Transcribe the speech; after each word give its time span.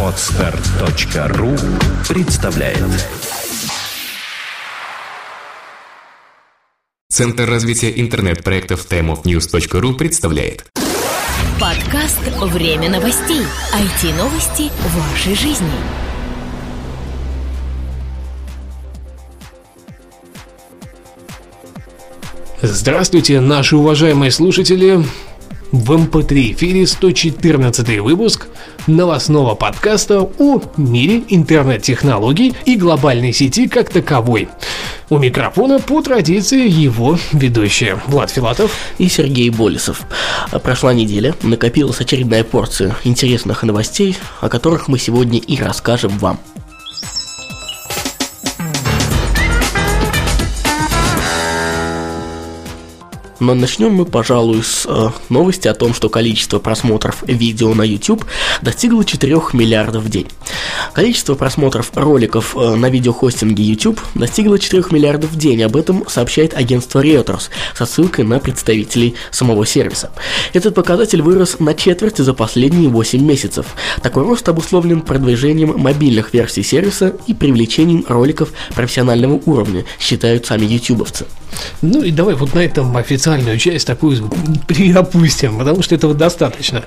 Отстар.ру 0.00 1.56
представляет 2.08 2.78
Центр 7.10 7.50
развития 7.50 8.00
интернет-проектов 8.00 8.86
timeofnews.ru 8.88 9.94
представляет 9.94 10.66
Подкаст 11.60 12.20
«Время 12.42 12.90
новостей». 12.90 13.40
IT-новости 13.72 14.70
вашей 14.94 15.34
жизни. 15.34 15.66
Здравствуйте, 22.62 23.40
наши 23.40 23.76
уважаемые 23.76 24.30
слушатели. 24.30 25.04
В 25.74 25.90
МП3 25.90 26.52
эфире 26.52 26.86
114 26.86 27.98
выпуск 27.98 28.46
новостного 28.86 29.56
подкаста 29.56 30.20
о 30.20 30.62
мире 30.76 31.24
интернет-технологий 31.28 32.54
и 32.64 32.76
глобальной 32.76 33.32
сети 33.32 33.66
как 33.66 33.90
таковой. 33.90 34.48
У 35.10 35.18
микрофона 35.18 35.80
по 35.80 36.00
традиции 36.00 36.68
его 36.68 37.18
ведущие 37.32 38.00
Влад 38.06 38.30
Филатов 38.30 38.72
и 38.98 39.08
Сергей 39.08 39.50
Болесов. 39.50 40.02
Прошла 40.62 40.94
неделя, 40.94 41.34
накопилась 41.42 42.00
очередная 42.00 42.44
порция 42.44 42.94
интересных 43.02 43.64
новостей, 43.64 44.16
о 44.40 44.48
которых 44.48 44.86
мы 44.86 45.00
сегодня 45.00 45.40
и 45.40 45.60
расскажем 45.60 46.16
вам. 46.18 46.38
Но 53.44 53.52
начнем 53.52 53.92
мы, 53.92 54.06
пожалуй, 54.06 54.62
с 54.62 54.86
э, 54.88 55.10
новости 55.28 55.68
о 55.68 55.74
том, 55.74 55.92
что 55.92 56.08
количество 56.08 56.58
просмотров 56.60 57.22
видео 57.26 57.74
на 57.74 57.82
YouTube 57.82 58.24
достигло 58.62 59.04
4 59.04 59.38
миллиардов 59.52 60.04
в 60.04 60.08
день. 60.08 60.28
Количество 60.94 61.34
просмотров 61.34 61.90
роликов 61.94 62.56
э, 62.56 62.74
на 62.74 62.88
видеохостинге 62.88 63.62
YouTube 63.62 64.00
достигло 64.14 64.58
4 64.58 64.84
миллиардов 64.92 65.32
в 65.32 65.36
день. 65.36 65.62
Об 65.62 65.76
этом 65.76 66.08
сообщает 66.08 66.54
агентство 66.54 67.04
Reuters 67.04 67.50
со 67.74 67.84
ссылкой 67.84 68.24
на 68.24 68.38
представителей 68.38 69.14
самого 69.30 69.66
сервиса. 69.66 70.10
Этот 70.54 70.74
показатель 70.74 71.20
вырос 71.20 71.58
на 71.58 71.74
четверть 71.74 72.16
за 72.16 72.32
последние 72.32 72.88
8 72.88 73.22
месяцев. 73.22 73.66
Такой 74.02 74.22
рост 74.22 74.48
обусловлен 74.48 75.02
продвижением 75.02 75.78
мобильных 75.78 76.32
версий 76.32 76.62
сервиса 76.62 77.14
и 77.26 77.34
привлечением 77.34 78.06
роликов 78.08 78.54
профессионального 78.74 79.38
уровня, 79.44 79.84
считают 80.00 80.46
сами 80.46 80.64
ютубовцы. 80.64 81.26
Ну 81.82 82.02
и 82.02 82.10
давай 82.10 82.34
вот 82.34 82.54
на 82.54 82.60
этом 82.60 82.86
официальную 83.34 83.58
часть 83.58 83.86
такую 83.86 84.30
приопустим, 84.66 85.58
потому 85.58 85.82
что 85.82 85.94
этого 85.94 86.14
достаточно. 86.14 86.84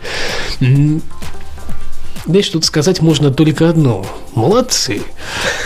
Знаешь, 2.28 2.50
тут 2.50 2.66
сказать 2.66 3.02
можно 3.02 3.32
только 3.32 3.70
одно. 3.70 4.06
Молодцы. 4.36 5.02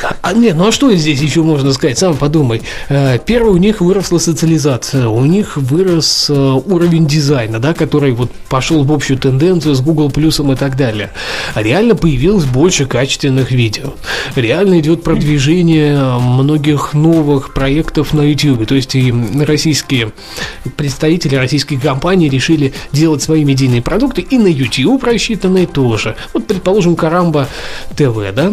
А, 0.03 0.15
а 0.21 0.33
не, 0.33 0.53
ну 0.53 0.67
а 0.67 0.71
что 0.71 0.93
здесь 0.93 1.19
еще 1.19 1.41
можно 1.41 1.73
сказать? 1.73 1.97
Сам 1.97 2.15
подумай. 2.15 2.61
Э, 2.87 3.17
первое, 3.25 3.51
у 3.51 3.57
них 3.57 3.81
выросла 3.81 4.19
социализация, 4.19 5.07
у 5.07 5.25
них 5.25 5.57
вырос 5.57 6.27
э, 6.29 6.33
уровень 6.33 7.07
дизайна, 7.07 7.59
да, 7.59 7.73
который 7.73 8.11
вот 8.11 8.31
пошел 8.47 8.83
в 8.83 8.91
общую 8.93 9.17
тенденцию 9.17 9.73
с 9.73 9.81
Google 9.81 10.11
Плюсом 10.11 10.51
и 10.51 10.55
так 10.55 10.77
далее. 10.77 11.09
Реально 11.55 11.95
появилось 11.95 12.45
больше 12.45 12.85
качественных 12.85 13.51
видео. 13.51 13.93
Реально 14.35 14.79
идет 14.79 15.03
продвижение 15.03 16.19
многих 16.19 16.93
новых 16.93 17.55
проектов 17.55 18.13
на 18.13 18.21
YouTube. 18.21 18.67
То 18.67 18.75
есть 18.75 18.93
и 18.93 19.11
российские 19.43 20.11
представители 20.77 21.35
российской 21.35 21.77
компании 21.77 22.29
решили 22.29 22.73
делать 22.91 23.23
свои 23.23 23.43
медийные 23.43 23.81
продукты 23.81 24.21
и 24.21 24.37
на 24.37 24.47
YouTube 24.47 25.03
рассчитанные 25.03 25.65
тоже. 25.65 26.15
Вот 26.33 26.50
предположим, 26.53 26.95
Карамба 26.95 27.47
ТВ, 27.95 28.33
да? 28.33 28.51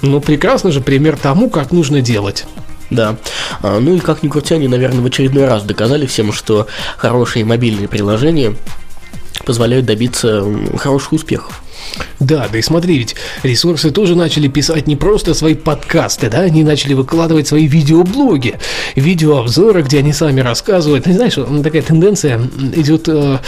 Ну, 0.00 0.20
прекрасно 0.20 0.72
же 0.72 0.80
пример 0.80 1.16
тому, 1.16 1.48
как 1.48 1.72
нужно 1.72 2.00
делать. 2.00 2.46
Да. 2.90 3.16
А, 3.62 3.80
ну 3.80 3.96
и 3.96 4.00
как 4.00 4.22
ни 4.22 4.28
крути, 4.28 4.54
они, 4.54 4.68
наверное, 4.68 5.00
в 5.00 5.06
очередной 5.06 5.46
раз 5.46 5.62
доказали 5.62 6.06
всем, 6.06 6.32
что 6.32 6.66
хорошие 6.96 7.44
мобильные 7.44 7.88
приложения 7.88 8.54
позволяют 9.46 9.86
добиться 9.86 10.44
хороших 10.76 11.12
успехов. 11.12 11.62
Да, 12.20 12.48
да 12.50 12.58
и 12.58 12.62
смотри, 12.62 12.98
ведь 12.98 13.16
ресурсы 13.42 13.90
тоже 13.90 14.14
начали 14.14 14.48
писать 14.48 14.86
не 14.86 14.96
просто 14.96 15.34
свои 15.34 15.54
подкасты, 15.54 16.30
да, 16.30 16.40
они 16.40 16.62
начали 16.62 16.94
выкладывать 16.94 17.48
свои 17.48 17.66
видеоблоги, 17.66 18.58
видеообзоры, 18.94 19.82
где 19.82 19.98
они 19.98 20.12
сами 20.12 20.40
рассказывают. 20.40 21.04
Ты 21.04 21.12
знаешь, 21.12 21.34
такая 21.62 21.82
тенденция 21.82 22.40
идет 22.74 23.08
э, 23.08 23.38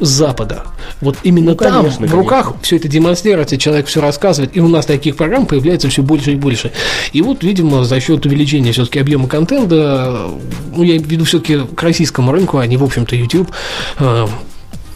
Запада. 0.00 0.64
Вот 1.00 1.16
именно 1.22 1.50
ну, 1.50 1.56
там, 1.56 1.82
конечно, 1.82 2.06
в 2.06 2.14
руках 2.14 2.54
все 2.62 2.76
это 2.76 2.88
демонстрируется, 2.88 3.58
человек 3.58 3.86
все 3.86 4.00
рассказывает, 4.00 4.56
и 4.56 4.60
у 4.60 4.68
нас 4.68 4.86
таких 4.86 5.16
программ 5.16 5.46
появляется 5.46 5.88
все 5.88 6.02
больше 6.02 6.32
и 6.32 6.36
больше. 6.36 6.72
И 7.12 7.22
вот, 7.22 7.42
видимо, 7.42 7.84
за 7.84 8.00
счет 8.00 8.24
увеличения 8.26 8.72
все-таки 8.72 8.98
объема 8.98 9.28
контента, 9.28 10.28
ну, 10.74 10.82
я 10.82 10.94
веду 10.98 11.24
все-таки 11.24 11.60
к 11.74 11.82
российскому 11.82 12.32
рынку, 12.32 12.58
а 12.58 12.66
не, 12.66 12.76
в 12.76 12.84
общем-то, 12.84 13.14
YouTube, 13.14 13.50
э, 13.98 14.26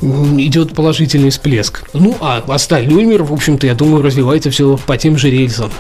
идет 0.01 0.75
положительный 0.75 1.31
всплеск. 1.31 1.85
Ну, 1.93 2.17
а 2.21 2.43
остальной 2.49 3.05
мир, 3.05 3.23
в 3.23 3.33
общем-то, 3.33 3.67
я 3.67 3.75
думаю, 3.75 4.03
развивается 4.03 4.51
все 4.51 4.77
по 4.77 4.97
тем 4.97 5.17
же 5.17 5.31
рельсам. 5.31 5.71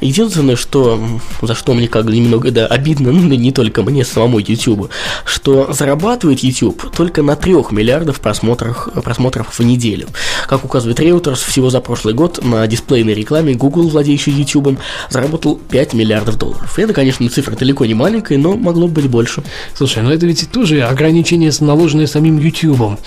Единственное, 0.00 0.56
что, 0.56 1.00
за 1.42 1.54
что 1.54 1.74
мне 1.74 1.88
как 1.88 2.06
бы 2.06 2.16
немного 2.16 2.50
да, 2.50 2.66
обидно, 2.66 3.12
ну, 3.12 3.22
не 3.34 3.52
только 3.52 3.82
мне, 3.82 4.04
самому 4.04 4.38
YouTube, 4.38 4.90
что 5.24 5.72
зарабатывает 5.72 6.40
YouTube 6.40 6.94
только 6.96 7.22
на 7.22 7.36
3 7.36 7.54
миллиардов 7.70 8.20
просмотров, 8.20 8.88
просмотров 9.02 9.58
в 9.58 9.62
неделю. 9.62 10.08
Как 10.48 10.64
указывает 10.64 11.00
Reuters, 11.00 11.46
всего 11.46 11.70
за 11.70 11.80
прошлый 11.80 12.14
год 12.14 12.42
на 12.42 12.66
дисплейной 12.66 13.14
рекламе 13.14 13.54
Google, 13.54 13.88
владеющий 13.88 14.32
YouTube, 14.32 14.78
заработал 15.10 15.56
5 15.56 15.94
миллиардов 15.94 16.38
долларов. 16.38 16.78
И 16.78 16.82
это, 16.82 16.92
конечно, 16.92 17.28
цифра 17.28 17.56
далеко 17.56 17.84
не 17.86 17.94
маленькая, 17.94 18.38
но 18.38 18.56
могло 18.56 18.88
быть 18.88 19.08
больше. 19.08 19.42
Слушай, 19.74 20.02
ну 20.02 20.10
это 20.10 20.26
ведь 20.26 20.50
тоже 20.50 20.82
ограничения, 20.82 21.52
наложенные 21.60 22.06
самим 22.06 22.38
YouTube 22.38 22.98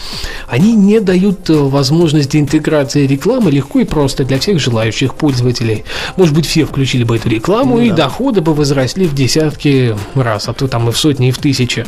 они 0.50 0.74
не 0.74 1.00
дают 1.00 1.50
э, 1.50 1.54
возможности 1.54 2.38
интеграции 2.38 3.06
рекламы 3.06 3.52
легко 3.52 3.80
и 3.80 3.84
просто 3.86 4.26
для 4.26 4.40
всех 4.40 4.60
желающих 4.60 5.14
пользователей. 5.16 5.84
Может 6.18 6.34
быть, 6.34 6.46
все 6.46 6.66
включили 6.66 7.04
бы 7.04 7.18
эту 7.18 7.30
рекламу, 7.30 7.78
ну, 7.78 7.82
и 7.82 7.90
да. 7.90 7.96
доходы 7.98 8.42
бы 8.42 8.54
возросли 8.54 9.06
в 9.06 9.14
десятки 9.14 9.96
раз, 10.16 10.48
а 10.48 10.54
то 10.54 10.68
там 10.68 10.90
и 10.90 10.92
в 10.92 10.98
сотни, 10.98 11.30
и 11.30 11.32
в 11.32 11.38
тысячи. 11.38 11.86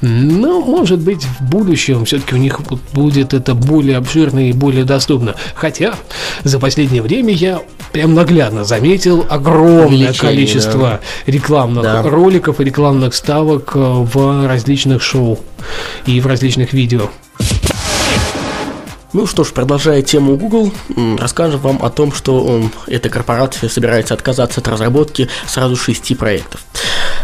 Но, 0.00 0.60
может 0.60 1.00
быть, 1.00 1.24
в 1.24 1.42
будущем 1.42 2.04
все-таки 2.04 2.34
у 2.34 2.38
них 2.38 2.60
будет 2.92 3.34
это 3.34 3.54
более 3.54 3.98
обширно 3.98 4.48
и 4.48 4.52
более 4.52 4.84
доступно. 4.84 5.34
Хотя 5.54 5.94
за 6.42 6.58
последнее 6.58 7.02
время 7.02 7.34
я 7.34 7.60
прям 7.92 8.14
наглядно 8.14 8.64
заметил 8.64 9.26
огромное 9.28 10.12
количество 10.12 11.00
да. 11.26 11.32
рекламных 11.32 11.82
да. 11.82 12.02
роликов 12.02 12.60
и 12.60 12.64
рекламных 12.64 13.14
ставок 13.14 13.72
э, 13.74 13.78
в 13.78 14.46
различных 14.46 15.02
шоу 15.02 15.38
и 16.06 16.20
в 16.20 16.26
различных 16.26 16.72
видео. 16.72 17.10
Ну 19.12 19.26
что 19.26 19.42
ж, 19.42 19.52
продолжая 19.52 20.02
тему 20.02 20.36
Google, 20.36 20.72
расскажем 21.18 21.58
вам 21.60 21.80
о 21.82 21.90
том, 21.90 22.12
что 22.12 22.70
эта 22.86 23.08
корпорация 23.08 23.68
собирается 23.68 24.14
отказаться 24.14 24.60
от 24.60 24.68
разработки 24.68 25.28
сразу 25.48 25.74
шести 25.74 26.14
проектов. 26.14 26.64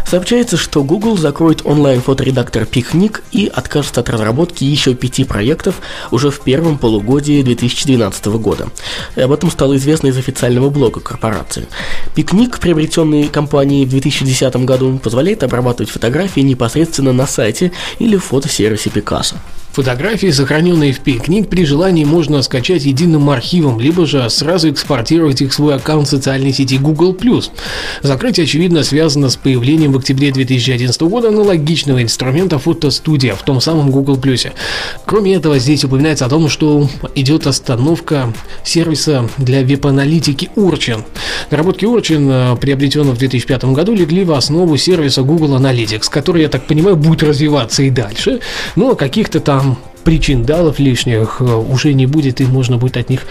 Сообщается, 0.05 0.57
что 0.57 0.83
Google 0.83 1.17
закроет 1.17 1.65
онлайн-фоторедактор 1.65 2.63
Picnic 2.63 3.21
и 3.31 3.49
откажется 3.53 4.01
от 4.01 4.09
разработки 4.09 4.65
еще 4.65 4.95
пяти 4.95 5.23
проектов 5.23 5.75
уже 6.11 6.29
в 6.29 6.41
первом 6.41 6.77
полугодии 6.77 7.41
2012 7.41 8.25
года. 8.25 8.67
Об 9.15 9.31
этом 9.31 9.49
стало 9.49 9.77
известно 9.77 10.07
из 10.07 10.17
официального 10.17 10.69
блога 10.69 10.99
корпорации. 10.99 11.67
Picnic, 12.15 12.59
приобретенный 12.59 13.29
компанией 13.29 13.85
в 13.85 13.89
2010 13.89 14.55
году, 14.57 14.97
позволяет 14.97 15.43
обрабатывать 15.43 15.89
фотографии 15.89 16.41
непосредственно 16.41 17.13
на 17.13 17.27
сайте 17.27 17.71
или 17.99 18.17
в 18.17 18.25
фотосервисе 18.25 18.89
Picasso. 18.89 19.35
Фотографии, 19.77 20.31
сохраненные 20.31 20.91
в 20.91 21.01
пикник, 21.01 21.49
при 21.49 21.63
желании 21.63 22.03
можно 22.03 22.41
скачать 22.41 22.85
единым 22.85 23.29
архивом, 23.29 23.79
либо 23.79 24.07
же 24.07 24.27
сразу 24.31 24.71
экспортировать 24.71 25.43
их 25.43 25.51
в 25.51 25.53
свой 25.53 25.75
аккаунт 25.75 26.07
социальной 26.07 26.51
сети 26.51 26.79
Google+. 26.79 27.15
Закрытие, 28.01 28.45
очевидно, 28.45 28.81
связано 28.81 29.29
с 29.29 29.35
появлением 29.35 29.91
в 29.91 29.97
октябре 29.97 30.31
2011 30.31 30.99
года 31.01 31.27
аналогичного 31.27 32.01
инструмента 32.01 32.57
фотостудия 32.57 33.35
в 33.35 33.43
том 33.43 33.61
самом 33.61 33.91
Google+. 33.91 34.19
Кроме 35.05 35.35
этого, 35.35 35.59
здесь 35.59 35.83
упоминается 35.83 36.25
о 36.25 36.29
том, 36.29 36.49
что 36.49 36.89
идет 37.13 37.45
остановка 37.45 38.33
сервиса 38.63 39.29
для 39.37 39.61
веб-аналитики 39.61 40.49
Urchin. 40.55 41.03
Наработки 41.51 41.85
Urchin, 41.85 42.55
э, 42.55 42.55
приобретенные 42.55 43.13
в 43.13 43.19
2005 43.19 43.73
году, 43.73 43.93
легли 43.93 44.23
в 44.23 44.31
основу 44.31 44.75
сервиса 44.75 45.21
Google 45.21 45.55
Analytics, 45.55 46.09
который, 46.09 46.41
я 46.41 46.49
так 46.49 46.65
понимаю, 46.65 46.95
будет 46.95 47.21
развиваться 47.21 47.83
и 47.83 47.91
дальше, 47.91 48.39
но 48.75 48.95
каких-то 48.95 49.39
там 49.39 49.66
причиндалов 50.07 50.79
лишних 50.79 51.41
уже 51.41 51.93
не 51.93 52.05
будет, 52.05 52.39
и 52.39 52.45
можно 52.45 52.77
будет 52.77 52.95
от 52.95 53.09
них 53.09 53.25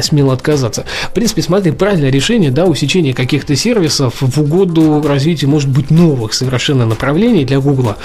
смело 0.00 0.32
отказаться. 0.32 0.84
В 1.08 1.12
принципе, 1.12 1.42
смотри, 1.42 1.72
правильное 1.72 2.12
решение, 2.12 2.52
да, 2.52 2.66
усечение 2.66 3.14
каких-то 3.14 3.56
сервисов 3.56 4.14
в 4.20 4.40
угоду 4.40 5.02
развитию, 5.04 5.50
может 5.50 5.68
быть, 5.68 5.90
новых 5.90 6.32
совершенно 6.32 6.86
направлений 6.86 7.44
для 7.44 7.58
Гугла, 7.58 7.96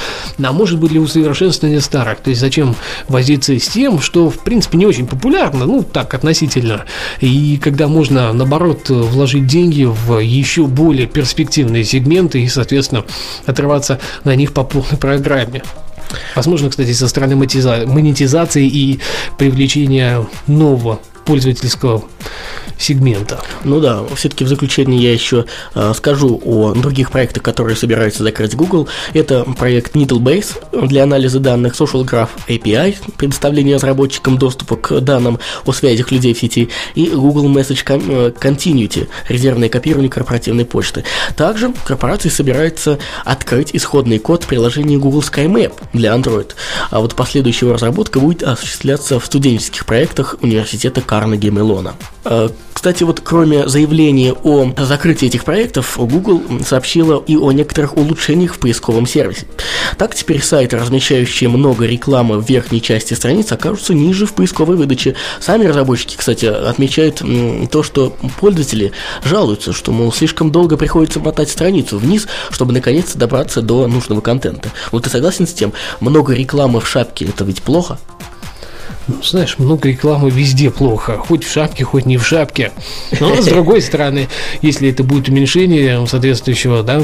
а 0.42 0.52
может 0.54 0.80
быть, 0.80 0.90
для 0.90 1.02
усовершенствования 1.02 1.80
старых. 1.82 2.18
То 2.22 2.32
есть, 2.32 2.42
зачем 2.42 2.76
возиться 3.08 3.54
с 3.60 3.68
тем, 3.68 4.00
что, 4.00 4.32
в 4.32 4.40
принципе, 4.40 4.80
не 4.80 4.88
очень 4.88 5.06
популярно, 5.06 5.68
ну, 5.68 5.84
так, 5.84 6.16
относительно, 6.16 6.86
и 7.22 7.60
когда 7.62 7.88
можно, 7.88 8.34
наоборот, 8.34 8.90
вложить 8.90 9.46
деньги 9.46 9.84
в 9.84 10.18
еще 10.18 10.66
более 10.66 11.06
перспективные 11.06 11.84
сегменты 11.84 12.42
и, 12.42 12.48
соответственно, 12.48 13.06
отрываться 13.46 14.00
на 14.24 14.36
них 14.36 14.52
по 14.52 14.64
полной 14.64 14.98
программе. 14.98 15.62
Возможно, 16.36 16.70
кстати, 16.70 16.94
со 16.94 17.08
стороны 17.08 17.36
монетизации 17.36 18.68
и 18.68 19.00
привлечения 19.38 20.26
нового 20.48 21.00
пользовательского 21.26 22.04
сегмента. 22.78 23.42
Ну 23.64 23.80
да, 23.80 24.04
все-таки 24.16 24.44
в 24.44 24.48
заключение 24.48 25.02
я 25.02 25.14
еще 25.14 25.46
э, 25.74 25.94
скажу 25.96 26.42
о 26.44 26.74
других 26.74 27.12
проектах, 27.12 27.44
которые 27.44 27.76
собираются 27.76 28.24
закрыть 28.24 28.56
Google. 28.56 28.88
Это 29.14 29.44
проект 29.44 29.96
Needlebase 29.96 30.86
для 30.88 31.04
анализа 31.04 31.40
данных, 31.40 31.74
Social 31.74 32.04
Graph 32.06 32.30
API, 32.48 32.96
предоставление 33.18 33.76
разработчикам 33.76 34.38
доступа 34.38 34.76
к 34.76 35.00
данным 35.02 35.40
о 35.66 35.72
связях 35.72 36.12
людей 36.12 36.34
в 36.34 36.40
сети, 36.40 36.70
и 36.96 37.08
Google 37.08 37.50
Message 37.50 37.84
э, 37.88 38.32
Continuity, 38.32 39.08
резервное 39.30 39.70
копирование 39.70 40.10
корпоративной 40.10 40.66
почты. 40.66 41.04
Также 41.36 41.74
корпорация 41.86 42.30
собирается 42.30 43.00
открыть 43.24 43.70
исходный 43.74 44.20
код 44.20 44.46
приложения 44.46 44.98
Google 44.98 45.22
Sky 45.22 45.48
Map 45.48 45.74
для 45.94 46.14
Android, 46.14 46.52
а 46.90 47.00
вот 47.00 47.16
последующая 47.16 47.72
разработка 47.72 48.20
будет 48.20 48.44
осуществляться 48.44 49.20
в 49.20 49.26
студенческих 49.26 49.86
проектах 49.86 50.36
университета 50.42 51.02
Карнеги 51.16 51.48
Мелона. 51.48 51.94
Э, 52.26 52.50
кстати, 52.74 53.04
вот 53.04 53.22
кроме 53.24 53.70
заявления 53.70 54.34
о 54.34 54.70
закрытии 54.78 55.28
этих 55.28 55.46
проектов, 55.46 55.98
Google 55.98 56.44
сообщила 56.66 57.24
и 57.26 57.38
о 57.38 57.54
некоторых 57.54 57.96
улучшениях 57.96 58.56
в 58.56 58.60
поисковом 58.60 59.08
сервисе. 59.08 59.48
Так 59.98 60.14
теперь 60.14 60.44
сайты, 60.44 60.78
размещающие 60.78 61.50
много 61.50 61.86
рекламы 61.86 62.38
в 62.38 62.50
верхней 62.50 62.82
части 62.82 63.14
страниц, 63.14 63.50
окажутся 63.54 63.94
ниже 63.94 64.26
в 64.26 64.34
поисковой 64.34 64.76
выдаче. 64.76 65.16
Сами 65.40 65.66
разработчики, 65.66 66.18
кстати, 66.18 66.48
отмечают 66.48 67.24
то, 67.72 67.82
что 67.82 68.14
пользователи 68.42 68.92
жалуются, 69.24 69.72
что, 69.72 69.94
мол, 69.94 70.12
слишком 70.12 70.52
долго 70.52 70.76
приходится 70.76 71.22
мотать 71.22 71.50
страницу 71.50 71.98
вниз, 71.98 72.28
чтобы 72.52 72.74
наконец-то 72.74 73.18
добраться 73.18 73.62
до 73.62 73.88
нужного 73.88 74.20
контента. 74.20 74.70
Вот 74.92 75.06
ты 75.06 75.10
согласен 75.10 75.48
с 75.48 75.54
тем? 75.54 75.72
Много 76.02 76.34
рекламы 76.34 76.82
в 76.82 76.88
шапке– 76.90 77.26
это 77.30 77.46
ведь 77.46 77.64
плохо? 77.64 77.98
Ну, 79.08 79.22
знаешь, 79.22 79.60
много 79.60 79.90
рекламы 79.90 80.30
везде 80.30 80.72
плохо, 80.72 81.18
хоть 81.18 81.44
в 81.44 81.52
шапке, 81.52 81.84
хоть 81.84 82.06
не 82.06 82.18
в 82.18 82.26
шапке. 82.26 82.72
Но 83.20 83.40
с 83.40 83.46
другой 83.46 83.82
стороны, 83.82 84.28
если 84.62 84.90
это 84.90 85.04
будет 85.04 85.30
уменьшение 85.30 86.08
соответствующего, 86.08 86.82
да, 86.82 87.00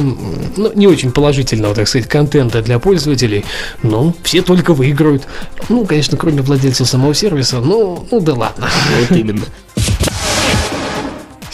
ну, 0.57 0.71
не 0.74 0.88
очень 0.88 1.12
положительного, 1.12 1.75
так 1.75 1.88
сказать, 1.88 2.07
контента 2.07 2.62
для 2.62 2.80
пользователей, 2.80 3.45
ну, 3.83 4.15
все 4.24 4.42
только 4.42 4.74
выиграют. 4.74 5.27
Ну, 5.69 5.86
конечно, 5.86 6.18
кроме 6.18 6.42
владельцев 6.42 6.88
самого 6.88 7.13
сервиса, 7.13 7.59
ну, 7.59 8.07
ну 8.09 8.19
да 8.19 8.33
ладно. 8.33 8.68
Вот 9.00 9.18
именно. 9.18 9.45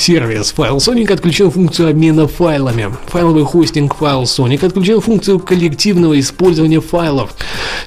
Сервис 0.07 0.53
FileSonic 0.55 1.11
отключил 1.11 1.51
функцию 1.51 1.89
обмена 1.89 2.29
файлами. 2.29 2.95
Файловый 3.07 3.43
хостинг 3.43 3.93
FileSonic 3.99 4.65
отключил 4.65 5.01
функцию 5.01 5.37
коллективного 5.37 6.17
использования 6.17 6.79
файлов. 6.79 7.35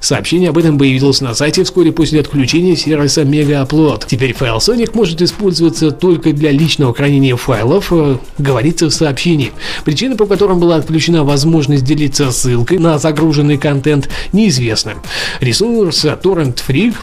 Сообщение 0.01 0.51
об 0.51 0.59
этом 0.59 0.77
появилось 0.79 1.23
на 1.23 1.33
сайте 1.33 1.65
вскоре 1.65 1.93
после 1.93 2.21
отключения 2.21 2.77
сервиса 2.77 3.23
MegaUpload. 3.23 4.03
Теперь 4.07 4.37
FileSonic 4.39 4.91
может 4.93 5.23
использоваться 5.23 5.93
только 5.93 6.35
для 6.35 6.51
личного 6.51 6.93
хранения 6.93 7.37
файлов, 7.37 7.91
э, 7.91 8.19
говорится 8.37 8.91
в 8.91 8.93
сообщении. 8.93 9.53
Причина, 9.87 10.15
по 10.15 10.27
которым 10.27 10.61
была 10.61 10.77
отключена 10.77 11.25
возможность 11.25 11.85
делиться 11.85 12.33
ссылкой 12.33 12.81
на 12.81 12.99
загруженный 12.99 13.57
контент, 13.57 14.11
неизвестна. 14.35 14.97
Ресурс 15.41 16.05
Torrent 16.05 16.59
Freak 16.69 16.97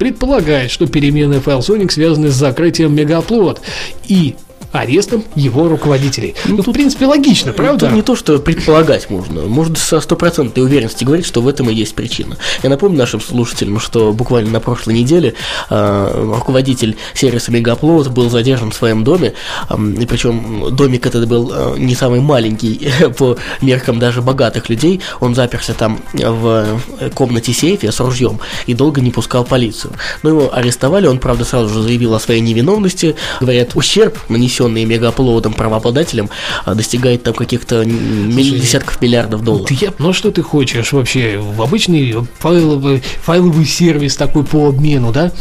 предполагает, 0.00 0.72
что 0.72 0.88
перемены 0.88 1.34
FileSonic 1.34 1.92
связаны 1.92 2.30
с 2.30 2.34
закрытием 2.34 2.94
Megaupload 2.96 3.60
и 4.08 4.34
арестом 4.74 5.24
его 5.36 5.68
руководителей. 5.68 6.34
Ну, 6.46 6.56
тут, 6.56 6.68
в 6.68 6.72
принципе, 6.72 7.06
логично, 7.06 7.52
правда? 7.52 7.86
Тут 7.86 7.94
не 7.94 8.02
то, 8.02 8.16
что 8.16 8.38
предполагать 8.40 9.08
можно. 9.08 9.42
Можно 9.42 9.76
со 9.76 10.00
стопроцентной 10.00 10.64
уверенностью 10.64 11.06
говорить, 11.06 11.26
что 11.26 11.40
в 11.40 11.48
этом 11.48 11.70
и 11.70 11.74
есть 11.74 11.94
причина. 11.94 12.36
Я 12.62 12.70
напомню 12.70 12.98
нашим 12.98 13.20
слушателям, 13.20 13.78
что 13.78 14.12
буквально 14.12 14.50
на 14.50 14.60
прошлой 14.60 14.94
неделе 14.94 15.34
э, 15.70 16.30
руководитель 16.34 16.96
сервиса 17.14 17.52
Мегаплод 17.52 18.08
был 18.08 18.28
задержан 18.28 18.72
в 18.72 18.74
своем 18.74 19.04
доме, 19.04 19.34
э, 19.70 19.76
и 20.00 20.06
причем 20.06 20.74
домик 20.74 21.06
этот 21.06 21.28
был 21.28 21.52
э, 21.54 21.74
не 21.78 21.94
самый 21.94 22.20
маленький 22.20 22.90
по 23.16 23.36
меркам 23.60 24.00
даже 24.00 24.22
богатых 24.22 24.68
людей. 24.68 25.00
Он 25.20 25.36
заперся 25.36 25.72
там 25.74 26.00
в 26.12 26.80
комнате 27.14 27.52
сейфе 27.52 27.92
с 27.92 28.00
ружьем 28.00 28.40
и 28.66 28.74
долго 28.74 29.00
не 29.00 29.12
пускал 29.12 29.44
полицию. 29.44 29.92
Но 30.24 30.30
его 30.30 30.50
арестовали, 30.52 31.06
он, 31.06 31.20
правда, 31.20 31.44
сразу 31.44 31.68
же 31.68 31.82
заявил 31.82 32.14
о 32.14 32.18
своей 32.18 32.40
невиновности. 32.40 33.14
Говорят, 33.40 33.76
ущерб 33.76 34.18
нанесен 34.28 34.63
нанесенные 34.68 34.84
мегаплодом 34.84 35.52
правообладателям, 35.52 36.30
а, 36.64 36.74
достигает 36.74 37.22
там 37.22 37.34
каких-то 37.34 37.84
Слушай, 37.84 38.60
десятков 38.60 39.00
миллиардов 39.00 39.42
долларов. 39.42 39.70
Я, 39.70 39.92
ну 39.98 40.12
что 40.12 40.30
ты 40.30 40.42
хочешь 40.42 40.92
вообще? 40.92 41.38
В 41.38 41.62
обычный 41.62 42.14
файловый, 42.38 43.02
файловый 43.22 43.66
сервис 43.66 44.16
такой 44.16 44.44
по 44.44 44.68
обмену, 44.68 45.12
да? 45.12 45.32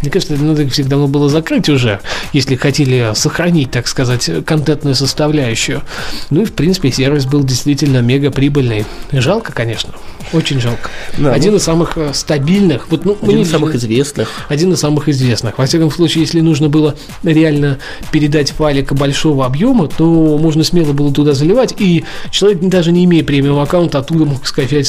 Мне 0.00 0.10
кажется, 0.10 0.34
это 0.34 0.44
надо 0.44 0.68
всегда 0.68 0.90
давно 0.90 1.08
было 1.08 1.28
закрыть 1.28 1.68
уже, 1.68 2.00
если 2.32 2.56
хотели 2.56 3.12
сохранить, 3.14 3.70
так 3.70 3.88
сказать, 3.88 4.30
контентную 4.46 4.94
составляющую. 4.94 5.82
Ну 6.30 6.42
и, 6.42 6.44
в 6.44 6.52
принципе, 6.52 6.92
сервис 6.92 7.26
был 7.26 7.42
действительно 7.42 7.98
мега 7.98 8.30
прибыльный. 8.30 8.84
Жалко, 9.12 9.52
конечно. 9.52 9.94
Очень 10.32 10.60
жалко. 10.60 10.90
Да, 11.18 11.32
один 11.32 11.52
ну, 11.52 11.58
из 11.58 11.62
самых 11.62 11.96
э, 11.96 12.12
стабильных. 12.14 12.90
Вот, 12.90 13.04
ну, 13.04 13.16
один 13.22 13.42
из 13.42 13.50
самых 13.50 13.74
известных. 13.74 14.28
Один 14.48 14.72
из 14.72 14.80
самых 14.80 15.08
известных. 15.08 15.58
Во 15.58 15.66
всяком 15.66 15.90
случае, 15.90 16.22
если 16.22 16.40
нужно 16.40 16.68
было 16.68 16.94
реально 17.22 17.78
передать 18.10 18.52
файлик 18.52 18.92
большого 18.92 19.46
объема, 19.46 19.88
то 19.88 20.38
можно 20.38 20.64
смело 20.64 20.92
было 20.92 21.12
туда 21.12 21.32
заливать, 21.32 21.74
и 21.78 22.04
человек, 22.30 22.60
даже 22.60 22.92
не 22.92 23.04
имея 23.04 23.24
премиум 23.24 23.58
аккаунта, 23.58 23.98
оттуда 23.98 24.24
мог 24.24 24.46
скачать 24.46 24.86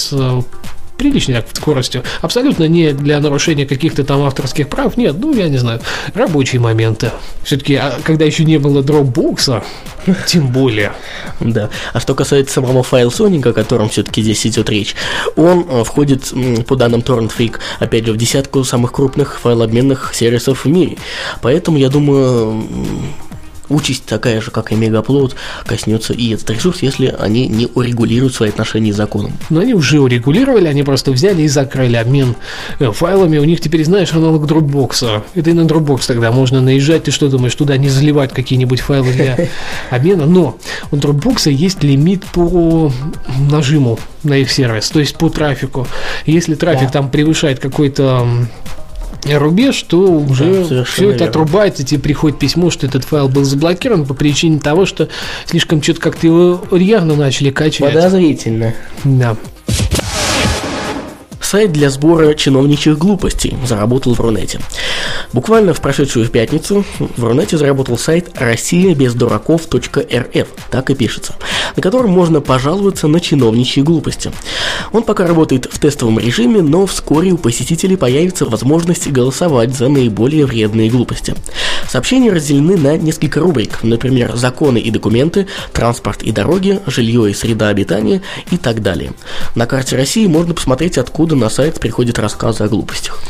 приличной 0.98 1.36
так, 1.36 1.46
скоростью. 1.54 2.04
Абсолютно 2.22 2.68
не 2.68 2.94
для 2.94 3.20
нарушения 3.20 3.66
каких-то 3.66 4.04
там 4.04 4.24
авторских 4.24 4.70
прав. 4.70 4.98
Нет, 4.98 5.16
ну, 5.20 5.34
я 5.34 5.50
не 5.50 5.58
знаю, 5.58 5.82
рабочие 6.14 6.60
моменты. 6.62 7.12
Все-таки, 7.44 7.76
а, 7.76 8.00
когда 8.04 8.26
еще 8.26 8.46
не 8.46 8.58
было 8.58 8.82
дропбокса, 8.84 9.64
тем 10.28 10.48
более. 10.48 10.94
Да. 11.40 11.70
А 11.94 12.00
что 12.00 12.16
касается 12.16 12.56
самого 12.56 12.84
файл 12.84 13.12
Соника, 13.12 13.50
о 13.50 13.54
котором 13.54 13.90
все-таки 13.90 14.22
здесь 14.22 14.46
идет 14.48 14.70
речь, 14.70 14.96
он 15.36 15.66
э, 15.70 15.84
входит, 15.84 16.34
по 16.68 16.76
данным 16.76 17.02
Torrent 17.02 17.32
Freak, 17.36 17.60
опять 17.80 18.06
же, 18.06 18.14
в 18.14 18.18
десятку 18.18 18.64
самых 18.64 18.92
крупных 18.92 19.40
файлообменных 19.40 20.12
сервисов 20.14 20.66
в 20.66 20.68
мире. 20.68 20.98
Поэтому, 21.42 21.78
я 21.78 21.90
думаю, 21.90 22.64
участь 23.70 24.06
такая 24.06 24.42
же, 24.42 24.52
как 24.52 24.72
и 24.72 24.76
Мегаплод, 24.76 25.36
коснется 25.66 26.14
и 26.14 26.34
этот 26.34 26.50
ресурс, 26.50 26.82
если 26.82 27.16
они 27.20 27.48
не 27.48 27.68
урегулируют 27.74 28.34
свои 28.34 28.50
отношения 28.50 28.94
с 28.94 28.96
законом. 28.96 29.34
Но 29.50 29.60
они 29.62 29.74
уже 29.74 30.00
урегулировали, 30.00 30.68
они 30.68 30.84
просто 30.84 31.12
взяли 31.12 31.44
и 31.44 31.48
закрыли 31.48 31.96
обмен 31.96 32.36
э, 32.80 32.92
файлами. 32.92 33.38
У 33.38 33.44
них 33.44 33.62
теперь, 33.62 33.84
знаешь, 33.86 34.14
аналог 34.14 34.50
Dropbox. 34.50 35.24
Это 35.36 35.50
и 35.50 35.54
на 35.54 35.62
Dropbox 35.62 36.08
тогда 36.08 36.32
можно 36.32 36.62
наезжать. 36.62 37.04
Ты 37.04 37.12
что 37.12 37.30
думаешь, 37.30 37.56
туда 37.56 37.78
не 37.78 37.90
заливать 37.90 38.34
какие-нибудь 38.34 38.82
файлы 38.82 39.12
для 39.14 39.38
обмена? 39.90 40.26
Но 40.26 40.58
у 40.92 40.96
Dropbox 40.96 41.52
есть 41.52 41.84
лимит 41.84 42.26
по 42.26 42.92
нажиму 43.50 44.00
на 44.24 44.38
их 44.38 44.52
сервис, 44.52 44.90
то 44.90 45.00
есть 45.00 45.18
по 45.18 45.30
трафику. 45.30 45.88
Если 46.26 46.56
трафик 46.56 46.88
да. 46.88 46.94
там 46.94 47.10
превышает 47.10 47.60
какой-то 47.60 48.28
рубеж, 49.34 49.82
то 49.84 50.00
уже 50.00 50.66
да, 50.70 50.84
все 50.84 51.12
это 51.12 51.26
отрубается, 51.26 51.84
тебе 51.84 52.00
приходит 52.00 52.40
письмо, 52.40 52.70
что 52.70 52.86
этот 52.86 53.04
файл 53.04 53.28
был 53.28 53.44
заблокирован 53.44 54.06
по 54.06 54.14
причине 54.14 54.60
того, 54.60 54.86
что 54.86 55.10
слишком 55.46 55.82
что-то 55.82 56.02
как-то 56.02 56.28
его 56.28 56.62
рьяно 56.72 57.16
начали 57.16 57.50
качать. 57.50 57.94
Подозрительно. 57.94 58.74
Да. 59.04 59.36
Сайт 61.42 61.72
для 61.72 61.90
сбора 61.90 62.34
чиновничьих 62.34 62.98
глупостей 62.98 63.56
заработал 63.66 64.16
в 64.16 64.20
Рунете. 64.20 64.60
Буквально 65.34 65.74
в 65.74 65.82
прошедшую 65.82 66.28
пятницу 66.30 66.86
в 67.00 67.24
Рунете 67.24 67.58
заработал 67.58 67.98
сайт 67.98 68.30
Россия 68.36 68.96
без 68.96 69.14
дураков.рф, 69.14 70.48
так 70.72 70.90
и 70.90 70.96
пишется, 70.96 71.36
на 71.76 71.82
котором 71.82 72.12
можно 72.12 72.42
пожаловаться 72.42 73.08
на 73.08 73.20
чиновничьи 73.20 73.84
глупости. 73.84 74.32
Он 74.92 75.04
пока 75.04 75.28
работает 75.28 75.68
в 75.72 75.80
тестовом 75.80 76.20
режиме, 76.20 76.62
но 76.62 76.86
вскоре 76.86 77.32
у 77.32 77.38
посетителей 77.38 77.98
появится 77.98 78.46
возможность 78.46 79.08
голосовать 79.08 79.76
за 79.76 79.90
наиболее 79.90 80.46
вредные 80.46 80.90
глупости. 80.90 81.36
Сообщения 81.88 82.32
разделены 82.32 82.78
на 82.78 82.98
несколько 82.98 83.40
рубрик, 83.40 83.84
например, 83.84 84.36
законы 84.36 84.80
и 84.80 84.90
документы, 84.90 85.48
транспорт 85.72 86.24
и 86.24 86.32
дороги, 86.32 86.80
жилье 86.88 87.30
и 87.30 87.34
среда 87.34 87.70
обитания 87.70 88.22
и 88.52 88.58
так 88.58 88.82
далее. 88.82 89.12
На 89.54 89.66
карте 89.66 89.96
России 89.96 90.26
можно 90.28 90.54
посмотреть, 90.54 90.98
откуда 90.98 91.36
на 91.36 91.50
сайт 91.50 91.80
приходят 91.80 92.20
рассказы 92.20 92.64
о 92.64 92.68
глупостях. 92.68 93.22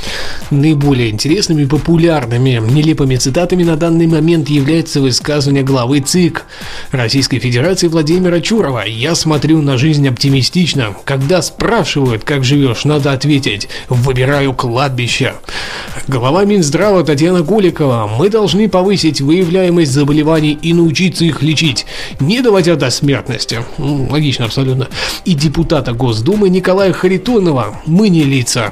Наиболее 0.51 1.09
интересными 1.09 1.64
и 1.65 1.67
популярными 1.67 2.61
нелепыми 2.71 3.15
цитатами 3.15 3.63
на 3.63 3.75
данный 3.75 4.05
момент 4.05 4.49
является 4.49 5.01
высказывание 5.01 5.63
главы 5.63 5.99
ЦИК 5.99 6.45
Российской 6.91 7.39
Федерации 7.39 7.87
Владимира 7.87 8.39
Чурова. 8.39 8.85
«Я 8.85 9.15
смотрю 9.15 9.61
на 9.61 9.77
жизнь 9.77 10.07
оптимистично. 10.07 10.95
Когда 11.05 11.41
спрашивают, 11.41 12.23
как 12.23 12.43
живешь, 12.43 12.85
надо 12.85 13.11
ответить 13.11 13.67
«Выбираю 13.89 14.53
кладбище». 14.53 15.33
Глава 16.07 16.45
Минздрава 16.45 17.03
Татьяна 17.03 17.41
Куликова. 17.43 18.09
«Мы 18.15 18.29
должны 18.29 18.69
повысить 18.69 19.21
выявляемость 19.21 19.91
заболеваний 19.91 20.57
и 20.61 20.73
научиться 20.73 21.25
их 21.25 21.41
лечить, 21.41 21.87
не 22.19 22.41
доводя 22.41 22.75
до 22.75 22.91
смертности». 22.91 23.59
Логично 23.77 24.45
абсолютно. 24.45 24.87
И 25.25 25.33
депутата 25.33 25.93
Госдумы 25.93 26.49
Николая 26.49 26.93
Харитонова. 26.93 27.81
«Мы 27.87 28.09
не 28.09 28.23
лица». 28.23 28.71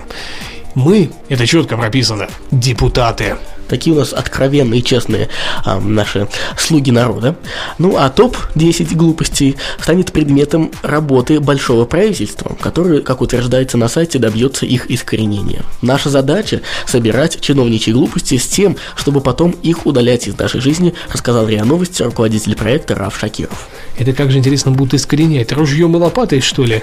Мы, 0.76 1.12
это 1.30 1.46
четко 1.46 1.78
прописано, 1.78 2.28
депутаты. 2.52 3.36
Такие 3.68 3.96
у 3.96 4.00
нас 4.00 4.14
откровенные 4.14 4.82
честные 4.82 5.30
а, 5.66 5.80
наши 5.80 6.28
слуги 6.58 6.92
народа. 6.92 7.36
Ну 7.78 7.98
а 7.98 8.10
топ-10 8.10 8.96
глупостей 8.96 9.56
станет 9.82 10.12
предметом 10.12 10.72
работы 10.82 11.40
большого 11.40 11.86
правительства, 11.86 12.56
которое, 12.60 13.02
как 13.02 13.22
утверждается 13.22 13.78
на 13.78 13.88
сайте, 13.88 14.20
добьется 14.20 14.66
их 14.66 14.90
искоренения. 14.92 15.64
Наша 15.82 16.10
задача– 16.10 16.62
собирать 16.88 17.42
чиновничьи 17.42 17.94
глупости 17.94 18.38
с 18.38 18.48
тем, 18.48 18.78
чтобы 18.96 19.22
потом 19.22 19.52
их 19.52 19.86
удалять 19.86 20.28
из 20.28 20.38
нашей 20.38 20.62
жизни, 20.62 20.94
рассказал 21.12 21.48
РИА 21.48 21.66
Новости 21.66 22.04
руководитель 22.04 22.56
проекта 22.56 22.96
Раф 22.96 23.18
Шакиров. 23.18 23.68
Это 23.98 24.14
как 24.14 24.32
же 24.32 24.40
интересно 24.40 24.72
будут 24.72 24.96
искоренять? 24.96 25.52
Ружьем 25.52 25.96
и 25.96 26.00
лопатой, 26.00 26.42
что 26.42 26.64
ли? 26.64 26.82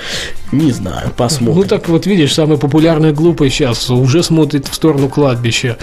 Не 0.52 0.72
знаю, 0.72 1.12
посмотрим. 1.16 1.62
Ну 1.62 1.64
так 1.64 1.88
вот 1.88 2.06
видишь, 2.06 2.34
самая 2.34 2.58
популярная 2.58 3.12
глупость 3.12 3.54
сейчас 3.54 3.88
уже 3.90 4.22
смотрит 4.22 4.66
в 4.66 4.74
сторону 4.74 5.08
кладбища. 5.08 5.78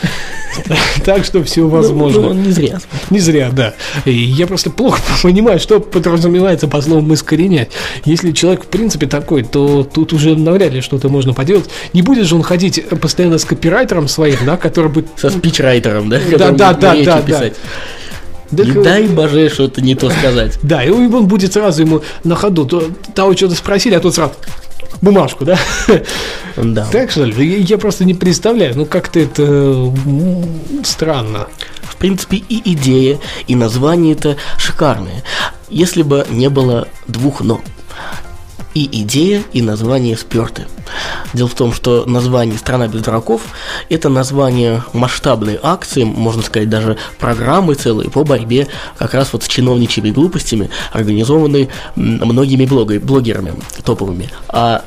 Так 1.06 1.26
что 1.26 1.44
все 1.44 1.68
возможно. 1.68 2.22
Ну, 2.22 2.34
не 2.34 2.52
зря. 2.52 2.80
Не 3.10 3.20
зря, 3.20 3.50
да. 3.52 3.74
Я 4.06 4.48
просто 4.48 4.70
плохо 4.70 5.00
понимаю, 5.24 5.60
что 5.60 5.80
подразумевается 5.80 6.68
по 6.68 6.82
словам 6.82 7.14
искоренять. 7.14 7.70
Если 8.06 8.32
человек 8.32 8.66
в 8.66 8.68
принципе 8.68 9.08
такой, 9.08 9.44
то 9.44 9.84
тут 9.84 10.14
уже 10.14 10.36
навряд 10.36 10.74
ли 10.74 10.82
что-то 10.82 11.10
можно 11.10 11.34
поделать. 11.34 11.70
Не 11.94 12.02
будет 12.02 12.26
же 12.26 12.36
он 12.36 12.44
ходить 12.44 12.84
постоянно 13.02 13.38
с 13.38 13.46
копирайтером 13.46 14.08
своим, 14.08 14.38
да, 14.46 14.58
который 14.58 14.92
бы... 14.92 15.06
Со 15.16 15.30
спичрайтером, 15.30 16.10
да? 16.10 16.20
Да, 16.38 16.52
да, 16.52 16.74
да, 16.74 16.96
да, 16.96 17.22
да. 17.22 17.52
Да 18.50 18.64
не 18.64 18.72
дай 18.72 19.08
боже 19.08 19.50
что-то 19.50 19.82
не 19.82 19.96
то 19.96 20.10
сказать. 20.10 20.58
Да, 20.64 20.84
и 20.84 20.90
он 20.90 21.28
будет 21.28 21.54
сразу 21.54 21.82
ему 21.82 22.02
на 22.24 22.36
ходу, 22.36 22.66
то, 22.66 22.84
того 23.14 23.36
что-то 23.36 23.56
спросили, 23.56 23.96
а 23.96 24.00
тот 24.00 24.16
сразу 24.16 24.34
бумажку, 25.02 25.46
да? 25.46 25.58
Да. 26.56 26.88
Так 26.92 27.12
что 27.12 27.24
ли? 27.24 27.62
Я 27.62 27.78
просто 27.78 28.04
не 28.04 28.14
представляю, 28.14 28.76
ну 28.76 28.86
как-то 28.86 29.20
это 29.20 29.94
странно. 30.84 31.48
В 31.84 31.96
принципе, 31.98 32.38
и 32.38 32.74
идея, 32.74 33.20
и 33.48 33.56
название 33.56 34.14
это 34.14 34.38
шикарные. 34.58 35.24
Если 35.70 36.02
бы 36.02 36.26
не 36.30 36.50
было 36.50 36.88
двух 37.08 37.42
«но». 37.42 37.62
И 38.78 38.88
идея, 39.02 39.44
и 39.54 39.64
название 39.64 40.16
сперты. 40.16 40.68
Дело 41.34 41.48
в 41.48 41.56
том, 41.56 41.74
что 41.74 42.06
название 42.06 42.60
«Страна 42.60 42.88
без 42.88 43.02
дураков»– 43.02 43.42
это 43.90 44.08
название 44.08 44.84
масштабной 44.94 45.58
акции, 45.60 46.04
можно 46.04 46.44
сказать, 46.44 46.70
даже 46.70 46.96
программы 47.18 47.74
целой 47.74 48.08
по 48.12 48.24
борьбе 48.24 48.68
как 49.00 49.16
раз 49.16 49.34
вот 49.34 49.42
с 49.44 49.48
чиновничьими 49.48 50.12
глупостями, 50.12 50.70
организованной 50.94 51.70
многими 51.96 52.66
блогерами 53.00 53.56
топовыми. 53.84 54.30
А 54.48 54.86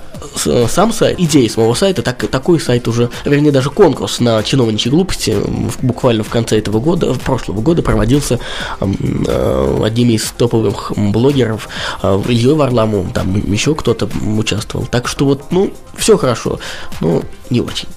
сам 0.68 0.92
сайт, 0.92 1.18
идея 1.18 1.48
самого 1.48 1.74
сайта, 1.74 2.02
так, 2.02 2.28
такой 2.28 2.60
сайт 2.60 2.88
уже, 2.88 3.10
вернее, 3.24 3.52
даже 3.52 3.70
конкурс 3.70 4.20
на 4.20 4.42
чиновничьи 4.42 4.90
глупости 4.90 5.36
буквально 5.82 6.24
в 6.24 6.28
конце 6.28 6.58
этого 6.58 6.80
года, 6.80 7.12
прошлого 7.14 7.60
года 7.60 7.82
проводился 7.82 8.38
э, 8.80 9.80
одними 9.84 10.14
из 10.14 10.30
топовых 10.36 10.92
блогеров, 10.96 11.68
э, 12.02 12.22
Ильей 12.28 12.54
Варламовым, 12.54 13.10
там 13.10 13.34
еще 13.50 13.74
кто-то 13.74 14.08
участвовал. 14.36 14.86
Так 14.86 15.08
что 15.08 15.24
вот, 15.24 15.50
ну, 15.50 15.72
все 15.96 16.16
хорошо, 16.16 16.58
но 17.00 17.22
не 17.50 17.60
очень. 17.60 17.88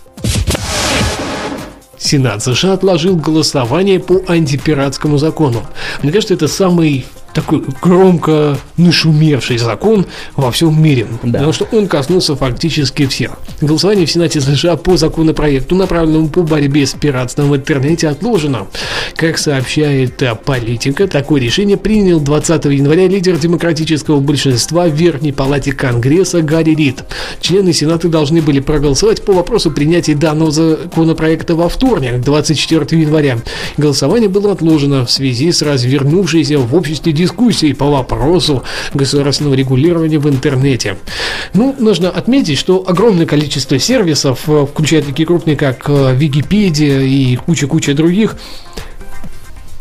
Сенат 1.98 2.44
США 2.44 2.74
отложил 2.74 3.16
голосование 3.16 4.00
по 4.00 4.22
антипиратскому 4.28 5.18
закону. 5.18 5.64
Мне 6.02 6.12
кажется, 6.12 6.34
это 6.34 6.50
самый 6.50 7.06
такой 7.34 7.64
громко 7.82 8.58
нашумевший 8.78 9.58
закон 9.58 10.06
во 10.36 10.52
всем 10.52 10.82
мире, 10.82 11.08
да. 11.24 11.40
потому 11.40 11.54
что 11.54 11.68
он 11.72 11.88
коснулся 11.88 12.36
фактически 12.36 13.08
всех. 13.08 13.32
Голосование 13.62 14.06
в 14.06 14.12
Сенате 14.12 14.42
США 14.42 14.78
по 14.78 14.98
законопроекту, 14.98 15.76
направленному 15.76 16.30
по 16.30 16.44
борьбе 16.44 16.86
с 16.86 16.94
пиратством 16.94 17.50
в 17.50 17.56
интернете, 17.56 18.08
отложено. 18.10 18.68
Как 19.16 19.38
сообщает 19.38 20.22
политика, 20.46 21.08
такое 21.08 21.42
решение 21.42 21.78
принял 21.78 22.20
20 22.20 22.66
января 22.66 23.08
лидер 23.08 23.38
демократического 23.38 24.20
большинства 24.20 24.86
в 24.86 24.94
Верхней 24.94 25.32
Палате 25.32 25.72
Конгресса 25.72 26.42
Гарри 26.42 26.76
Рид. 26.76 27.04
Члены 27.40 27.74
Сената 27.74 28.08
должны 28.08 28.42
были 28.42 28.60
проголосовать 28.60 29.24
по 29.24 29.34
вопросу 29.34 29.72
принятия 29.72 30.16
данного 30.16 30.52
законопроекта 30.52 31.56
во 31.56 31.70
вторник, 31.70 32.22
24 32.22 33.02
января. 33.02 33.40
Голосование 33.78 34.30
было 34.30 34.52
отложено 34.52 35.06
в 35.06 35.12
связи 35.12 35.52
с 35.52 35.62
развернувшейся 35.62 36.58
в 36.58 36.76
обществе 36.76 37.14
дискуссий 37.24 37.74
по 37.74 37.90
вопросу 37.90 38.64
государственного 38.94 39.56
регулирования 39.56 40.20
в 40.20 40.28
интернете. 40.28 40.98
Ну, 41.54 41.76
нужно 41.80 42.10
отметить, 42.10 42.58
что 42.58 42.84
огромное 42.86 43.26
количество 43.26 43.80
сервисов, 43.80 44.42
э, 44.48 44.66
включая 44.70 45.02
такие 45.02 45.26
крупные, 45.26 45.56
как 45.56 45.90
э, 45.90 46.16
Википедия 46.16 47.00
и 47.02 47.36
куча-куча 47.38 47.94
других, 47.94 48.36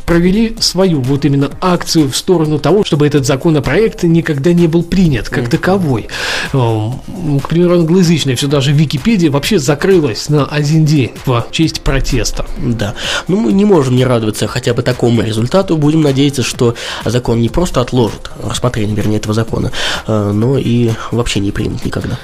провели 0.07 0.57
свою 0.61 1.01
вот 1.01 1.25
именно 1.25 1.51
акцию 1.61 2.11
в 2.11 2.17
сторону 2.17 2.59
того, 2.59 2.85
чтобы 2.85 3.07
этот 3.07 3.27
законопроект 3.27 4.03
никогда 4.03 4.53
не 4.53 4.67
был 4.67 4.83
принят 4.83 5.29
как 5.29 5.49
таковой. 5.49 6.09
Эм, 6.53 7.41
к 7.41 7.49
примеру, 7.49 7.75
англоязычная 7.75 8.37
все 8.37 8.47
даже 8.47 8.73
Википедия 8.73 9.31
вообще 9.31 9.59
закрылась 9.59 10.29
на 10.29 10.47
один 10.47 10.85
день 10.85 11.13
в 11.25 11.47
честь 11.51 11.81
протеста. 11.83 12.47
Да. 12.59 12.95
Ну, 13.29 13.41
мы 13.41 13.53
не 13.53 13.65
можем 13.65 13.97
не 13.97 14.05
радоваться 14.05 14.47
хотя 14.47 14.75
бы 14.75 14.83
такому 14.83 15.23
результату. 15.23 15.77
Будем 15.77 16.03
надеяться, 16.03 16.43
что 16.43 16.75
закон 17.05 17.41
не 17.41 17.49
просто 17.49 17.81
отложит, 17.81 18.31
рассмотрение, 18.43 18.95
вернее, 18.97 19.17
этого 19.17 19.35
закона, 19.35 19.73
э, 20.07 20.33
но 20.33 20.59
и 20.59 20.91
вообще 21.11 21.41
не 21.41 21.53
примет 21.53 21.85
никогда. 21.85 22.19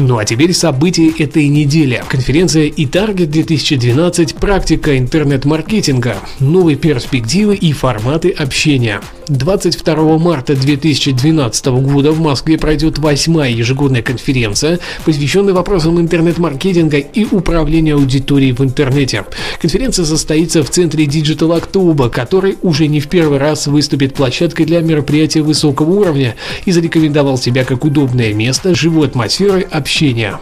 Ну 0.00 0.16
а 0.16 0.24
теперь 0.24 0.54
события 0.54 1.10
этой 1.10 1.46
недели. 1.48 2.02
Конференция 2.08 2.64
и 2.64 2.86
Target 2.86 3.26
2012 3.26 4.34
«Практика 4.36 4.96
интернет-маркетинга. 4.96 6.16
Новые 6.38 6.78
перспективы 6.78 7.54
и 7.54 7.72
форматы 7.74 8.30
общения». 8.30 9.02
22 9.30 10.18
марта 10.18 10.56
2012 10.56 11.66
года 11.66 12.10
в 12.10 12.20
Москве 12.20 12.58
пройдет 12.58 12.98
восьмая 12.98 13.50
ежегодная 13.50 14.02
конференция, 14.02 14.80
посвященная 15.04 15.54
вопросам 15.54 16.00
интернет-маркетинга 16.00 16.98
и 16.98 17.24
управления 17.24 17.94
аудиторией 17.94 18.52
в 18.52 18.60
интернете. 18.60 19.24
Конференция 19.60 20.04
состоится 20.04 20.64
в 20.64 20.70
центре 20.70 21.04
Digital 21.04 21.60
October, 21.62 22.10
который 22.10 22.58
уже 22.62 22.88
не 22.88 22.98
в 22.98 23.06
первый 23.08 23.38
раз 23.38 23.68
выступит 23.68 24.14
площадкой 24.14 24.64
для 24.64 24.80
мероприятия 24.80 25.42
высокого 25.42 25.90
уровня 25.90 26.34
и 26.64 26.72
зарекомендовал 26.72 27.38
себя 27.38 27.64
как 27.64 27.84
удобное 27.84 28.34
место 28.34 28.74
живой 28.74 29.06
атмосферой 29.06 29.62
общения. 29.62 30.40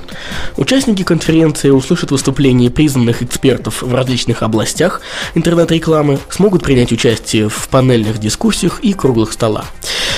Участники 0.56 1.02
конференции 1.02 1.68
услышат 1.68 2.10
выступления 2.10 2.70
признанных 2.70 3.22
экспертов 3.22 3.82
в 3.82 3.94
различных 3.94 4.42
областях 4.42 5.02
интернет-рекламы, 5.34 6.18
смогут 6.30 6.62
принять 6.62 6.90
участие 6.90 7.50
в 7.50 7.68
панельных 7.68 8.18
дискуссиях 8.18 8.77
и 8.82 8.92
круглых 8.92 9.32
столах. 9.32 9.66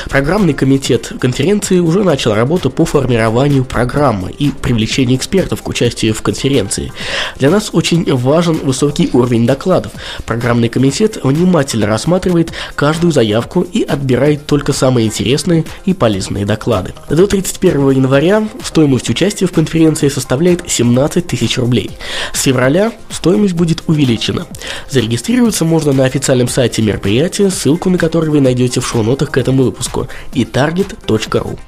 Программный 0.08 0.54
комитет 0.54 1.12
конференции 1.20 1.78
уже 1.78 2.02
начал 2.02 2.34
работу 2.34 2.70
по 2.70 2.84
формированию 2.84 3.64
программы 3.64 4.32
и 4.32 4.50
привлечению 4.50 5.16
экспертов 5.16 5.62
к 5.62 5.68
участию 5.68 6.14
в 6.14 6.22
конференции. 6.22 6.92
Для 7.38 7.48
нас 7.48 7.70
очень 7.72 8.04
важен 8.12 8.54
высокий 8.54 9.10
уровень 9.12 9.46
докладов. 9.46 9.92
Программный 10.26 10.68
комитет 10.68 11.18
внимательно 11.22 11.86
рассматривает 11.86 12.52
каждую 12.74 13.12
заявку 13.12 13.62
и 13.62 13.82
отбирает 13.82 14.46
только 14.46 14.72
самые 14.72 15.06
интересные 15.06 15.64
и 15.84 15.94
полезные 15.94 16.44
доклады. 16.44 16.92
До 17.08 17.28
31 17.28 17.90
января 17.90 18.48
стоимость 18.64 19.10
участия 19.10 19.46
в 19.46 19.52
конференции 19.52 20.08
составляет 20.08 20.68
17 20.68 21.26
тысяч 21.26 21.56
рублей. 21.58 21.92
С 22.32 22.42
февраля 22.42 22.92
стоимость 23.10 23.54
будет 23.54 23.84
увеличена. 23.86 24.46
Зарегистрироваться 24.90 25.64
можно 25.64 25.92
на 25.92 26.04
официальном 26.04 26.48
сайте 26.48 26.82
мероприятия, 26.82 27.50
ссылку 27.50 27.90
на 27.90 27.98
который 27.98 28.30
вы 28.30 28.40
найдете 28.40 28.49
в 28.80 28.86
шоу-нотах 28.86 29.30
к 29.30 29.38
этому 29.38 29.62
выпуску 29.64 30.08
и 30.32 30.44
target.ru. 30.44 31.58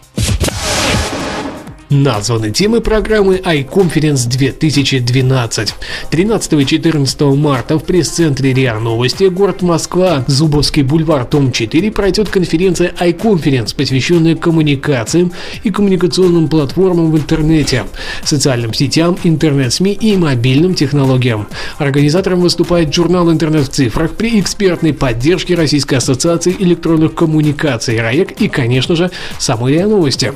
названы 1.92 2.50
темы 2.50 2.80
программы 2.80 3.36
iConference 3.36 4.26
2012. 4.28 5.74
13 6.10 6.52
и 6.54 6.66
14 6.66 7.20
марта 7.20 7.78
в 7.78 7.84
пресс-центре 7.84 8.54
РИА 8.54 8.78
Новости, 8.78 9.24
город 9.24 9.62
Москва, 9.62 10.24
Зубовский 10.26 10.82
бульвар, 10.82 11.26
том 11.26 11.52
4, 11.52 11.92
пройдет 11.92 12.30
конференция 12.30 12.92
iConference, 12.98 13.76
посвященная 13.76 14.36
коммуникациям 14.36 15.32
и 15.62 15.70
коммуникационным 15.70 16.48
платформам 16.48 17.12
в 17.12 17.18
интернете, 17.18 17.84
социальным 18.24 18.72
сетям, 18.72 19.18
интернет-СМИ 19.22 19.92
и 19.92 20.16
мобильным 20.16 20.74
технологиям. 20.74 21.46
Организатором 21.76 22.40
выступает 22.40 22.94
журнал 22.94 23.30
«Интернет 23.30 23.68
в 23.68 23.70
цифрах» 23.70 24.12
при 24.12 24.40
экспертной 24.40 24.94
поддержке 24.94 25.54
Российской 25.54 25.96
ассоциации 25.96 26.56
электронных 26.58 27.14
коммуникаций 27.14 28.00
РАЭК 28.00 28.40
и, 28.40 28.48
конечно 28.48 28.96
же, 28.96 29.10
самой 29.38 29.74
РИА 29.74 29.86
Новости. 29.86 30.32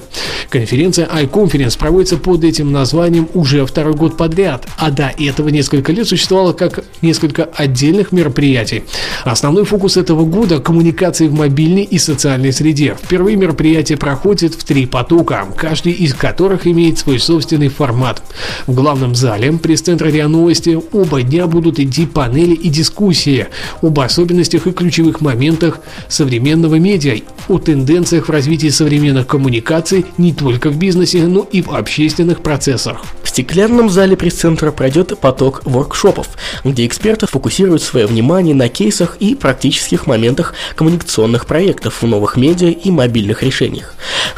Конференция 0.51 1.07
iConference 1.07 1.46
проводится 1.79 2.17
под 2.17 2.45
этим 2.45 2.73
названием 2.73 3.29
уже 3.35 3.65
второй 3.67 3.95
год 3.95 4.17
подряд, 4.17 4.67
а 4.79 4.91
до 4.91 5.13
этого 5.19 5.49
несколько 5.49 5.93
лет 5.93 6.07
существовало 6.07 6.53
как 6.53 6.85
несколько 7.03 7.45
отдельных 7.45 8.13
мероприятий. 8.13 8.85
Основной 9.25 9.65
фокус 9.65 9.97
этого 9.97 10.25
года– 10.25 10.59
коммуникации 10.61 11.29
в 11.29 11.35
мобильной 11.35 11.85
и 11.85 11.99
социальной 11.99 12.53
среде. 12.53 12.97
Впервые 13.01 13.37
мероприятие 13.37 13.99
проходит 13.99 14.55
в 14.55 14.65
три 14.65 14.87
потока, 14.87 15.47
каждый 15.57 15.93
из 15.93 16.15
которых 16.15 16.67
имеет 16.67 16.99
свой 16.99 17.19
собственный 17.19 17.69
формат. 17.69 18.23
В 18.67 18.75
главном 18.75 19.15
зале 19.15 19.53
пресс-центра 19.53 20.09
РИА 20.09 20.29
Новости 20.29 20.79
оба 20.93 21.23
дня 21.23 21.47
будут 21.47 21.79
идти 21.79 22.07
панели 22.07 22.55
и 22.55 22.69
дискуссии 22.69 23.47
об 23.83 23.99
особенностях 24.01 24.67
и 24.67 24.73
ключевых 24.73 25.21
моментах 25.21 25.81
современного 26.09 26.77
медиа, 26.77 27.21
о 27.49 27.59
тенденциях 27.59 28.29
в 28.29 28.31
развитии 28.33 28.69
современных 28.69 29.27
коммуникаций 29.27 30.07
не 30.19 30.33
только 30.33 30.71
в 30.71 30.79
бизнесе, 30.79 31.27
но 31.37 31.47
и 31.53 31.61
в 31.61 31.71
общественных 31.73 32.43
процессах. 32.43 33.05
В 33.23 33.29
стеклянном 33.29 33.91
зале 33.91 34.17
пресс-центра 34.17 34.73
пройдет 34.73 35.19
поток 35.21 35.61
воркшопов, 35.67 36.29
где 36.65 36.87
эксперты 36.87 37.27
фокусируют 37.27 37.83
свое 37.83 38.07
внимание 38.07 38.55
на 38.55 38.71
кейсах 38.71 39.19
и 39.21 39.35
практических 39.35 40.07
моментах 40.07 40.55
коммуникационных 40.77 41.45
проектов 41.45 42.01
в 42.01 42.07
новых 42.07 42.39
медиа 42.39 42.71
и 42.71 42.91
мобильных 42.91 43.43
решениях. 43.43 43.96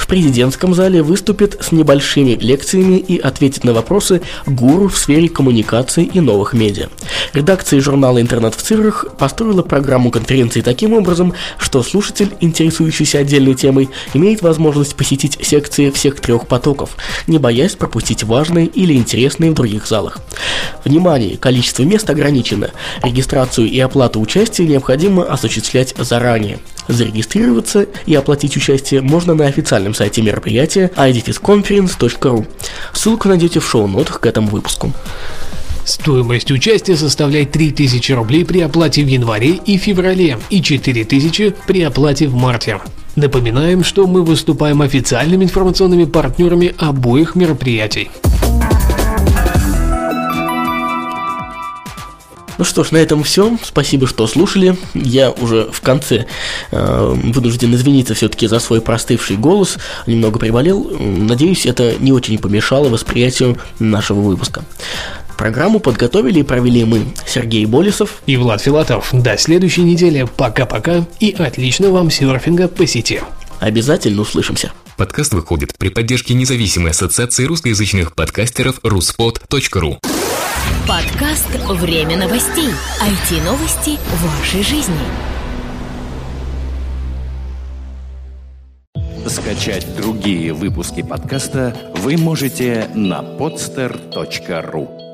Президентском 0.08 0.72
зале 0.72 1.02
выступит 1.02 1.58
с 1.60 1.70
небольшими 1.70 2.30
лекциями 2.30 2.96
и 2.96 3.18
ответит 3.18 3.64
на 3.64 3.74
вопросы 3.74 4.22
гуру 4.46 4.88
в 4.88 4.96
сфере 4.96 5.28
коммуникации 5.28 6.02
и 6.04 6.20
новых 6.20 6.54
медиа. 6.54 6.88
Редакция 7.34 7.78
журнала 7.82 8.18
«Интернет 8.18 8.54
в 8.54 8.62
цифрах» 8.62 9.04
построила 9.18 9.60
программу 9.60 10.10
конференции 10.10 10.62
таким 10.62 10.94
образом, 10.94 11.34
что 11.58 11.82
слушатель, 11.82 12.32
интересующийся 12.40 13.18
отдельной 13.18 13.54
темой, 13.54 13.90
имеет 14.14 14.40
возможность 14.40 14.96
посетить 14.96 15.38
секции 15.42 15.90
всех 15.90 16.20
трех 16.20 16.46
потоков, 16.46 16.96
не 17.26 17.36
боясь 17.36 17.74
пропустить 17.74 18.24
важные 18.24 18.64
или 18.64 18.94
интересные 18.94 19.50
в 19.50 19.54
других 19.54 19.86
залах. 19.86 20.20
Внимание! 20.86 21.36
Количество 21.36 21.82
мест 21.82 22.08
ограничено. 22.08 22.70
Регистрацию 23.02 23.68
и 23.68 23.78
оплату 23.78 24.22
участия 24.22 24.66
необходимо 24.66 25.24
осуществлять 25.24 25.94
заранее. 25.98 26.60
Зарегистрироваться 26.88 27.86
и 28.06 28.14
оплатить 28.14 28.56
участие 28.56 29.02
можно 29.02 29.34
на 29.34 29.46
официальном 29.46 29.94
сайте 29.94 30.22
мероприятия 30.22 30.90
idfisconference.ru. 30.96 32.46
Ссылку 32.92 33.28
найдете 33.28 33.60
в 33.60 33.68
шоу-нотах 33.68 34.20
к 34.20 34.26
этому 34.26 34.48
выпуску. 34.48 34.92
Стоимость 35.84 36.50
участия 36.50 36.96
составляет 36.96 37.52
3000 37.52 38.12
рублей 38.12 38.44
при 38.44 38.60
оплате 38.60 39.02
в 39.02 39.06
январе 39.06 39.52
и 39.64 39.78
феврале 39.78 40.38
и 40.50 40.62
4000 40.62 41.54
при 41.66 41.82
оплате 41.82 42.28
в 42.28 42.34
марте. 42.34 42.78
Напоминаем, 43.16 43.82
что 43.82 44.06
мы 44.06 44.22
выступаем 44.22 44.82
официальными 44.82 45.44
информационными 45.44 46.04
партнерами 46.04 46.74
обоих 46.78 47.34
мероприятий. 47.34 48.10
Ну 52.58 52.64
что 52.64 52.82
ж, 52.82 52.90
на 52.90 52.96
этом 52.96 53.22
все. 53.22 53.56
Спасибо, 53.62 54.08
что 54.08 54.26
слушали. 54.26 54.76
Я 54.94 55.30
уже 55.30 55.68
в 55.72 55.80
конце 55.80 56.26
э, 56.72 57.14
вынужден 57.22 57.72
извиниться 57.74 58.14
все-таки 58.14 58.48
за 58.48 58.58
свой 58.58 58.80
простывший 58.80 59.36
голос. 59.36 59.78
Немного 60.06 60.40
приболел. 60.40 60.90
Надеюсь, 60.98 61.66
это 61.66 61.94
не 62.00 62.12
очень 62.12 62.38
помешало 62.38 62.88
восприятию 62.88 63.58
нашего 63.78 64.20
выпуска. 64.20 64.64
Программу 65.36 65.78
подготовили 65.78 66.40
и 66.40 66.42
провели 66.42 66.84
мы, 66.84 67.06
Сергей 67.24 67.64
Болесов 67.64 68.22
и 68.26 68.36
Влад 68.36 68.60
Филатов. 68.60 69.10
До 69.12 69.38
следующей 69.38 69.82
недели. 69.82 70.26
Пока-пока 70.36 71.06
и 71.20 71.30
отличного 71.30 71.92
вам 71.92 72.10
серфинга 72.10 72.66
по 72.66 72.88
сети. 72.88 73.20
Обязательно 73.60 74.22
услышимся. 74.22 74.72
Подкаст 74.96 75.32
выходит 75.32 75.78
при 75.78 75.90
поддержке 75.90 76.34
независимой 76.34 76.90
ассоциации 76.90 77.44
русскоязычных 77.44 78.16
подкастеров 78.16 78.80
ruspod.ru 78.80 79.98
Подкаст 80.88 81.48
«Время 81.68 82.16
новостей». 82.16 82.68
IT-новости 83.00 83.98
вашей 84.22 84.62
жизни. 84.62 84.94
Скачать 89.26 89.86
другие 89.96 90.52
выпуски 90.52 91.02
подкаста 91.02 91.76
вы 91.96 92.16
можете 92.16 92.88
на 92.94 93.20
podster.ru 93.20 95.07